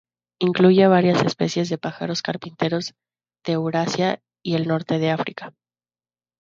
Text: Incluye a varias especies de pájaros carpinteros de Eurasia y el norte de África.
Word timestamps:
Incluye 0.39 0.83
a 0.83 0.89
varias 0.89 1.21
especies 1.21 1.69
de 1.69 1.77
pájaros 1.77 2.23
carpinteros 2.23 2.95
de 3.45 3.51
Eurasia 3.51 4.19
y 4.43 4.55
el 4.55 4.67
norte 4.67 4.97
de 4.97 5.11
África. 5.11 5.53